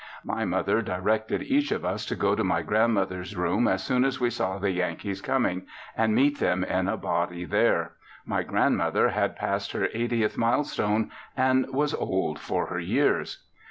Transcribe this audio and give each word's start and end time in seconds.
My 0.23 0.45
mother 0.45 0.81
directed 0.81 1.43
each 1.43 1.71
of 1.71 1.85
us 1.85 2.07
to 2.07 2.15
go 2.15 2.33
to 2.33 2.43
my 2.43 2.63
grandmother's 2.63 3.35
room 3.35 3.67
as 3.67 3.83
soon 3.83 4.03
as 4.03 4.19
we 4.19 4.31
saw 4.31 4.57
the 4.57 4.71
Yankees 4.71 5.21
coming, 5.21 5.67
and 5.95 6.15
meet 6.15 6.39
them 6.39 6.63
in 6.63 6.87
a 6.87 6.97
body 6.97 7.45
there. 7.45 7.91
My 8.25 8.41
grandmother 8.41 9.09
had 9.09 9.35
passed 9.35 9.73
her 9.73 9.89
eightieth 9.93 10.39
mile 10.39 10.63
stone 10.63 11.11
and 11.37 11.67
was 11.71 11.93
old 11.93 12.39
for 12.39 12.65
her 12.65 12.79
years. 12.79 13.43